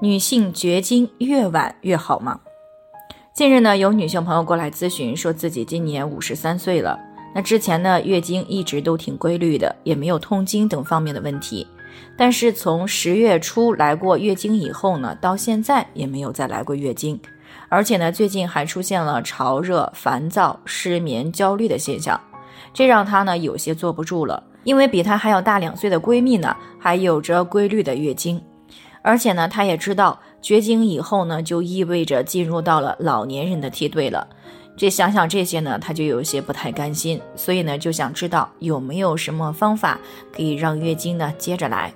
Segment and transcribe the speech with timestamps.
[0.00, 2.38] 女性绝经越晚越好吗？
[3.34, 6.96] 近日呢，有女性朋友过来咨询，说自己今年五十三岁了，
[7.34, 11.66] 那之前呢，月经一直都挺规律的，也没有痛经等方面的问题。
[12.16, 17.20] 但是从十月初来过月经以后呢，到现在也没有再来过月经，
[17.68, 22.20] 而且呢，最近还出现了潮热、烦躁、失眠、焦虑的现象，
[22.72, 24.44] 这让她呢有些坐不住了。
[24.62, 28.40] 因为比她还要大两岁的闺蜜呢，还有着规律的月经。
[29.02, 34.26] 而且呢，她也知道绝经以后呢，就意味着进入到了老年人的梯队了。
[34.76, 39.98] 这想想这些呢，她就有些不太甘心，所以呢，就想知道有没有什么方法
[40.32, 41.92] 可以让月经呢接着来。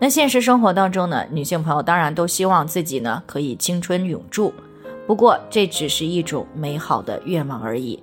[0.00, 4.52] 那现实生活当中呢，女性朋友当然都希望自己呢可以青春永驻，
[5.06, 8.02] 不过这只是一种美好的愿望而已。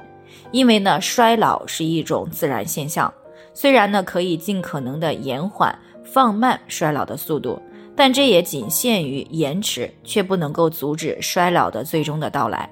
[0.51, 3.13] 因为呢，衰老是一种自然现象，
[3.53, 7.61] 虽然呢可以尽可能的延缓、放慢衰老的速度。
[7.95, 12.69] 但这也仅限于延迟，却不能够阻止衰老的最终的到来。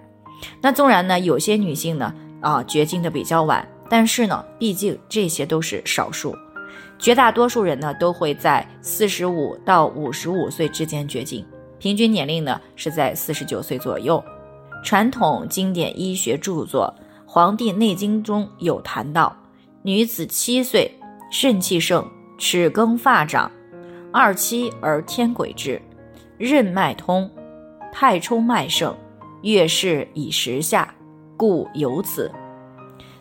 [0.61, 6.33] 那纵然呢，有些女性呢，啊，绝经的比较晚，但是呢，毕竟这些都是少数，
[6.97, 11.45] 绝大多数人呢，都会在四十五到五十五岁之间绝经，
[11.77, 14.23] 平均年龄呢是在四十九岁左右。
[14.81, 16.93] 传统经典医学著作
[17.25, 19.35] 《黄帝内经》中有谈到，
[19.83, 20.89] 女子七岁
[21.29, 23.51] 肾气盛，齿更发长。
[24.11, 25.79] 二七而天癸至，
[26.35, 27.29] 任脉通，
[27.91, 28.95] 太冲脉盛，
[29.43, 30.91] 月事以时下，
[31.37, 32.31] 故有此。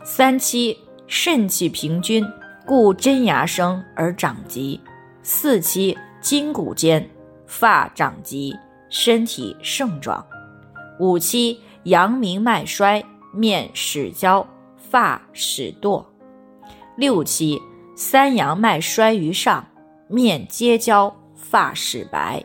[0.02, 0.74] 三七
[1.06, 2.24] 肾气平均，
[2.64, 4.80] 故真牙生而长疾。
[5.22, 7.06] 四七筋骨坚，
[7.46, 8.56] 发长疾，
[8.88, 10.24] 身体盛壮。
[10.98, 13.04] 五七阳明脉衰，
[13.34, 14.46] 面始焦，
[14.78, 16.02] 发始堕。
[16.96, 17.60] 六七
[17.94, 19.62] 三阳脉衰于上。
[20.08, 22.42] 面结焦，发始白。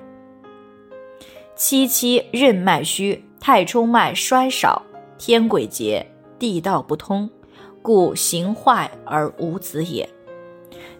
[1.55, 4.81] 七七任脉虚，太冲脉衰少，
[5.17, 6.05] 天癸竭，
[6.37, 7.29] 地道不通，
[7.81, 10.07] 故形坏而无子也。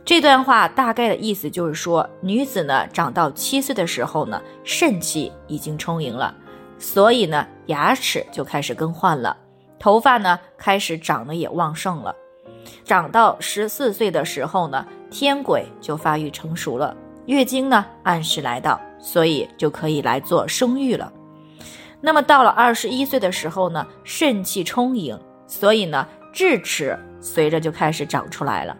[0.05, 6.33] 这段话大概的意思就是说，女子呢长到七岁的时候呢，肾气已经充盈了，
[6.79, 9.35] 所以呢牙齿就开始更换了，
[9.77, 12.15] 头发呢开始长得也旺盛了。
[12.85, 14.87] 长到十四岁的时候呢。
[15.13, 16.97] 天癸就发育成熟了，
[17.27, 21.13] 月经呢按时来到，所以就可以来做生育了。
[22.01, 28.75] 那么到了二十一岁的时候呢，肾气充盈，所以呢智齿随着就开始长出来了，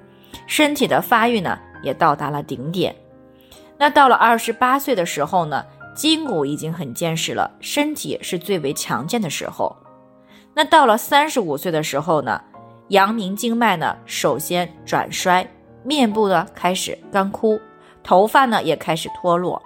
[0.48, 2.96] 身体的发育呢也到达了顶点。
[3.78, 5.64] 那到了二十八岁的时候呢，
[5.96, 9.76] 筋骨已经很坚实了，身体是最为强健的时候。
[10.56, 12.42] 那到了三十五岁的时候呢，
[12.88, 15.48] 阳明经脉呢首先转衰。
[15.84, 17.60] 面部呢开始干枯，
[18.04, 19.62] 头发呢也开始脱落。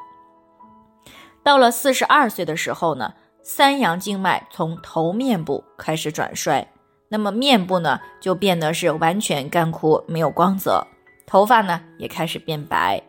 [1.43, 6.67] 到了四十二岁的时候呢，三阳经脉从头面部开始转衰，
[7.07, 10.85] 那么面部呢就变得是完全干枯，没有光泽，
[11.25, 13.01] 头发呢也开始变白。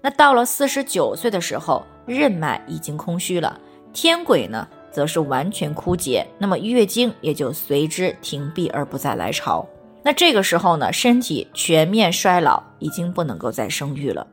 [0.00, 3.60] 那到了四十九岁的时候，任脉已经空虚了，
[3.92, 9.64] 天癸呢则是完全枯竭，那么月经也就随之停闭而不再来潮。
[10.08, 14.26] 那这个时候呢，身体全面衰老，已经不能够再生育了。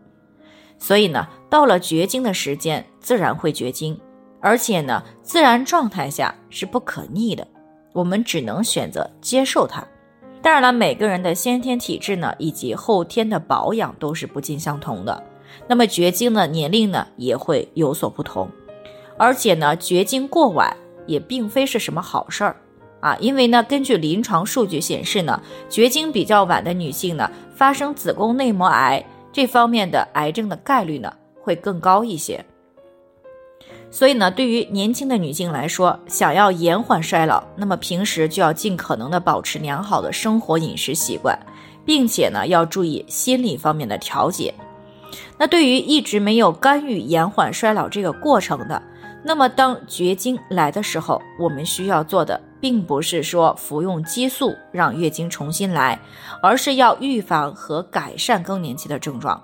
[0.79, 3.99] 所以呢，到了绝经的时间，自然会绝经，
[4.39, 7.45] 而且呢，自然状态下是不可逆的，
[7.91, 9.85] 我们只能选择接受它。
[10.41, 15.21] 当然了，每个人的先天体质呢，以及后天的保养都是不尽相同的。
[15.67, 18.49] 那么绝经的年龄呢，也会有所不同，
[19.17, 20.73] 而且呢，绝经过晚
[21.05, 22.55] 也并非是什么好事儿。
[23.05, 32.43] 啊，因为呢，根据临床数据显示呢，绝经比较晚的女性呢，发生子宫内膜癌这方面的癌症的概率呢，会更高一些。
[33.91, 41.37] 所以呢，对于年轻的女性来说，想要延缓衰老，那么平时就要尽可能的保持良好的生活饮食习惯，
[41.85, 44.51] 并且呢，要注意心理方面的调节。
[45.37, 48.81] 那对于一直没有干预延缓衰老这个过程的，
[49.23, 52.41] 那么当绝经来的时候，我们需要做的。
[52.65, 55.99] 并不是说服用激素让月经重新来，
[56.41, 59.39] 而是要预防和改善更年期的症状。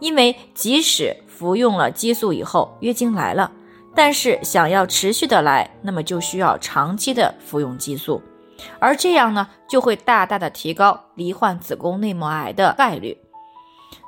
[0.00, 3.52] 因为即使服用了激素以后月经来了，
[3.94, 8.20] 但是想要持续的来，那么就需要长期的服用激素，
[8.80, 13.16] 而这样呢，就会大大的提高罹患子宫内膜癌的概率。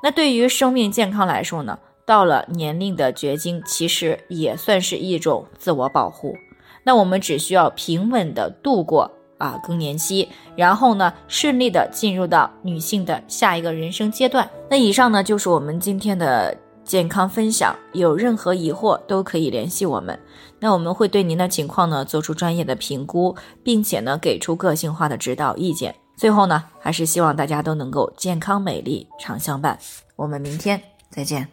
[0.02, 6.36] 那对于生命健康来说呢，到了年龄的绝经，其实也算是一种自我保护。
[6.84, 14.48] 那我们只需要平稳的度过啊更年期，然后呢，顺利的进入到女性的下一个人生阶段。
[14.68, 17.76] 那以上呢，就是我们今天的健康分享。
[17.92, 20.18] 有任何疑惑都可以联系我们，
[20.58, 25.94] 那我们会对您的情况呢做出专业的评估，并且呢给出个性化的指导意见。
[26.16, 29.78] 最后呢，还是希望大家都能够健康美丽常相伴。
[30.16, 30.80] 我们明天
[31.10, 31.48] 再见。